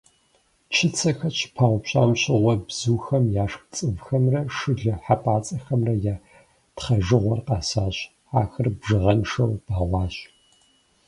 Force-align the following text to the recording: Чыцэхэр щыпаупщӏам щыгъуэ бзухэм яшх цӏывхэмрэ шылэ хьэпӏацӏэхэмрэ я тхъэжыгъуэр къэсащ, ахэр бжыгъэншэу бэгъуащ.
Чыцэхэр 0.73 1.33
щыпаупщӏам 1.39 2.11
щыгъуэ 2.21 2.53
бзухэм 2.67 3.25
яшх 3.43 3.61
цӏывхэмрэ 3.75 4.39
шылэ 4.55 4.93
хьэпӏацӏэхэмрэ 5.03 5.93
я 6.13 6.15
тхъэжыгъуэр 6.75 7.39
къэсащ, 7.47 7.97
ахэр 8.41 8.67
бжыгъэншэу 8.77 9.51
бэгъуащ. 9.65 10.15